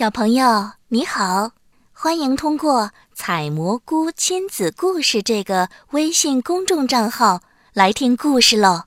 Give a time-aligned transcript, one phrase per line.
[0.00, 1.52] 小朋友你好，
[1.92, 7.42] 欢迎通过“采蘑菇亲子故事”这个微信公众账号
[7.74, 8.84] 来听故事喽。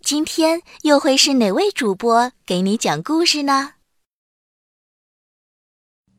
[0.00, 3.70] 今天又会是哪位主播给你讲故事呢？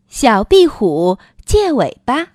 [0.10, 2.28] 小壁虎借尾巴。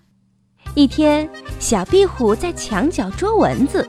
[0.75, 1.31] 一天，
[1.61, 3.87] 小壁虎在墙角捉蚊子，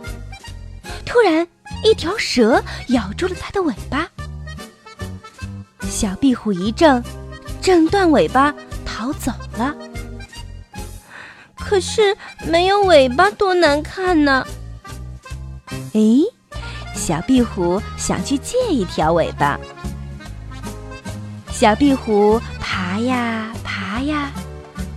[1.06, 1.48] 突然
[1.86, 4.12] 一条蛇咬住了它的尾巴。
[5.90, 7.02] 小壁虎一怔。
[7.70, 8.52] 挣断尾巴
[8.84, 9.76] 逃走了，
[11.56, 14.44] 可是没有尾巴多难看呢。
[15.94, 16.02] 哎，
[16.96, 19.60] 小壁虎想去借一条尾巴。
[21.52, 24.32] 小壁虎爬呀爬呀，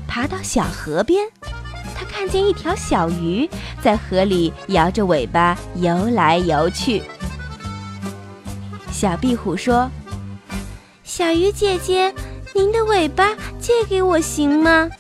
[0.09, 1.29] 爬到小河边，
[1.95, 3.47] 它看见一条小鱼
[3.83, 7.03] 在河里摇着尾巴游来游去。
[8.91, 9.91] 小壁虎说
[11.05, 12.11] ：“小鱼姐姐。”
[12.55, 14.91] 您的尾巴借给我行吗？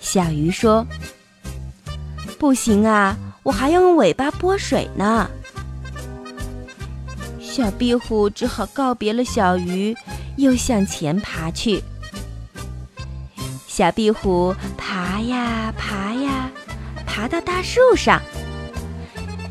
[0.00, 0.86] 小鱼说
[2.38, 5.30] ：“不行啊，我还要用尾巴拨水呢。”
[7.40, 9.94] 小壁虎只好告别了小鱼，
[10.36, 11.82] 又向前爬去。
[13.68, 16.50] 小壁虎爬呀爬呀，
[17.06, 18.20] 爬到大树上，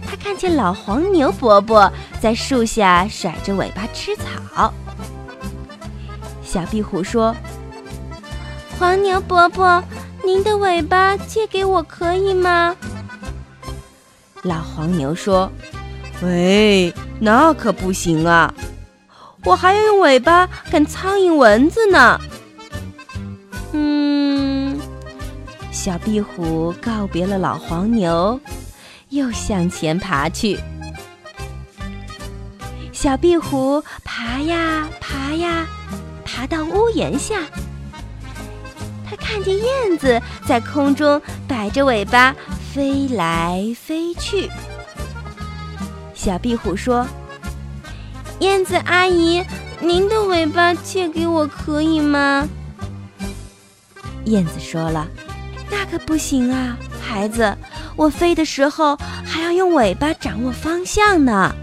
[0.08, 4.74] 它看见老黄牛伯伯在树下甩着尾巴吃草。
[6.52, 7.34] 小壁虎说
[8.78, 9.82] ：“黄牛伯伯，
[10.26, 12.76] 您的尾巴借给我可以吗？”
[14.44, 15.50] 老黄牛说
[16.22, 18.54] ：“喂，那可不行啊，
[19.46, 22.20] 我还要用尾巴赶苍蝇蚊子呢。”
[23.72, 24.78] 嗯，
[25.72, 28.38] 小壁虎告别了老黄牛，
[29.08, 30.60] 又向前爬去。
[32.92, 35.31] 小壁虎爬呀爬。
[36.42, 37.36] 爬到屋檐下，
[39.08, 42.36] 他看见燕子在空中摆着尾巴
[42.74, 44.50] 飞来飞去。
[46.16, 47.06] 小壁虎说
[48.42, 49.46] ：“燕子阿姨，
[49.82, 52.50] 您的尾巴借给我可以吗？”
[54.26, 55.08] 燕子说了
[55.70, 57.56] ：“那可不行啊，孩子，
[57.96, 61.54] 我飞的时候还要用尾巴掌握方向呢。”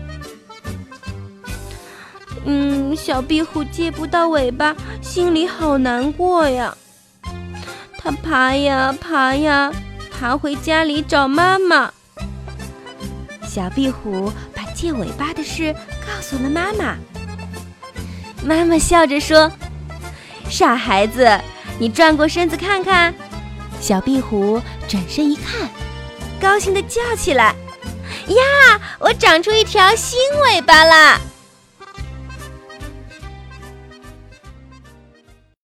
[2.44, 6.76] 嗯，小壁虎借不到尾巴，心里好难过呀。
[7.98, 9.72] 它爬呀爬呀，
[10.10, 11.92] 爬回家里找妈妈。
[13.46, 15.74] 小壁虎把借尾巴的事
[16.06, 16.96] 告诉了妈妈。
[18.44, 19.50] 妈妈笑着说
[20.48, 21.38] ：“傻孩子，
[21.78, 23.12] 你转过身子看看。”
[23.80, 25.68] 小壁虎转身一看，
[26.40, 27.54] 高兴地叫起来
[28.28, 31.20] ：“呀，我长出一条新尾巴啦！”